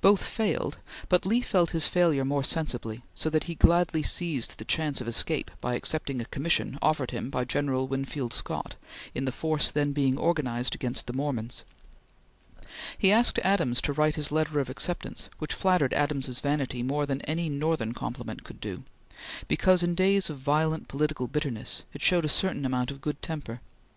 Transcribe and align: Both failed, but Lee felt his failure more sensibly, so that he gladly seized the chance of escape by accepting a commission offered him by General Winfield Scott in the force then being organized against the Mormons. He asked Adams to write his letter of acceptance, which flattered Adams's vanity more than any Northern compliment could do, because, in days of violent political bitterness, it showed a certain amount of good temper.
Both 0.00 0.22
failed, 0.22 0.78
but 1.08 1.26
Lee 1.26 1.40
felt 1.40 1.70
his 1.72 1.88
failure 1.88 2.24
more 2.24 2.44
sensibly, 2.44 3.02
so 3.16 3.28
that 3.30 3.44
he 3.50 3.56
gladly 3.56 4.00
seized 4.00 4.58
the 4.58 4.64
chance 4.64 5.00
of 5.00 5.08
escape 5.08 5.50
by 5.60 5.74
accepting 5.74 6.20
a 6.20 6.24
commission 6.26 6.78
offered 6.80 7.10
him 7.10 7.30
by 7.30 7.44
General 7.44 7.88
Winfield 7.88 8.32
Scott 8.32 8.76
in 9.12 9.24
the 9.24 9.32
force 9.32 9.72
then 9.72 9.90
being 9.90 10.18
organized 10.18 10.76
against 10.76 11.08
the 11.08 11.12
Mormons. 11.14 11.64
He 12.96 13.10
asked 13.10 13.40
Adams 13.40 13.82
to 13.82 13.92
write 13.92 14.14
his 14.14 14.30
letter 14.30 14.60
of 14.60 14.70
acceptance, 14.70 15.28
which 15.38 15.52
flattered 15.52 15.92
Adams's 15.94 16.38
vanity 16.38 16.84
more 16.84 17.04
than 17.04 17.20
any 17.22 17.48
Northern 17.48 17.92
compliment 17.92 18.44
could 18.44 18.60
do, 18.60 18.84
because, 19.48 19.82
in 19.82 19.96
days 19.96 20.30
of 20.30 20.38
violent 20.38 20.86
political 20.86 21.26
bitterness, 21.26 21.82
it 21.92 22.02
showed 22.02 22.24
a 22.24 22.28
certain 22.28 22.64
amount 22.64 22.92
of 22.92 23.00
good 23.00 23.20
temper. 23.20 23.60